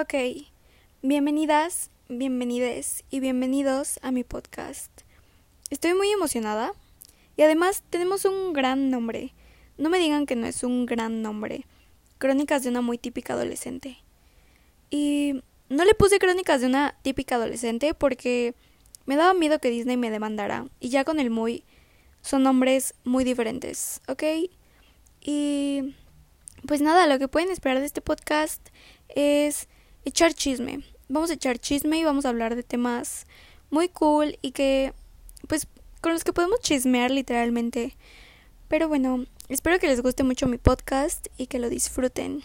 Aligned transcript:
Ok, 0.00 0.14
bienvenidas, 1.02 1.90
bienvenides 2.08 3.02
y 3.10 3.18
bienvenidos 3.18 3.98
a 4.00 4.12
mi 4.12 4.22
podcast. 4.22 4.92
Estoy 5.70 5.94
muy 5.94 6.08
emocionada 6.12 6.70
y 7.36 7.42
además 7.42 7.82
tenemos 7.90 8.24
un 8.24 8.52
gran 8.52 8.90
nombre. 8.90 9.34
No 9.76 9.90
me 9.90 9.98
digan 9.98 10.24
que 10.26 10.36
no 10.36 10.46
es 10.46 10.62
un 10.62 10.86
gran 10.86 11.20
nombre. 11.20 11.66
Crónicas 12.18 12.62
de 12.62 12.68
una 12.68 12.80
muy 12.80 12.96
típica 12.96 13.32
adolescente. 13.32 13.98
Y 14.88 15.42
no 15.68 15.84
le 15.84 15.94
puse 15.94 16.20
crónicas 16.20 16.60
de 16.60 16.68
una 16.68 16.94
típica 17.02 17.34
adolescente 17.34 17.92
porque 17.92 18.54
me 19.04 19.16
daba 19.16 19.34
miedo 19.34 19.58
que 19.58 19.70
Disney 19.70 19.96
me 19.96 20.12
demandara. 20.12 20.68
Y 20.78 20.90
ya 20.90 21.02
con 21.02 21.18
el 21.18 21.30
muy 21.30 21.64
son 22.22 22.44
nombres 22.44 22.94
muy 23.02 23.24
diferentes, 23.24 24.00
¿ok? 24.06 24.22
Y 25.22 25.96
pues 26.68 26.82
nada, 26.82 27.08
lo 27.08 27.18
que 27.18 27.26
pueden 27.26 27.50
esperar 27.50 27.80
de 27.80 27.86
este 27.86 28.00
podcast 28.00 28.68
es 29.08 29.66
echar 30.08 30.34
chisme. 30.34 30.82
Vamos 31.08 31.30
a 31.30 31.34
echar 31.34 31.58
chisme 31.58 31.98
y 31.98 32.04
vamos 32.04 32.24
a 32.24 32.30
hablar 32.30 32.54
de 32.56 32.62
temas 32.62 33.26
muy 33.70 33.88
cool 33.88 34.38
y 34.42 34.52
que 34.52 34.92
pues 35.46 35.66
con 36.00 36.12
los 36.12 36.24
que 36.24 36.32
podemos 36.32 36.60
chismear 36.60 37.10
literalmente. 37.10 37.96
Pero 38.68 38.88
bueno, 38.88 39.24
espero 39.48 39.78
que 39.78 39.86
les 39.86 40.02
guste 40.02 40.24
mucho 40.24 40.46
mi 40.46 40.58
podcast 40.58 41.28
y 41.38 41.46
que 41.46 41.58
lo 41.58 41.70
disfruten. 41.70 42.42